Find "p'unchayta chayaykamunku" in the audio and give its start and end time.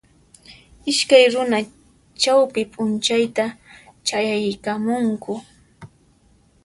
2.71-5.33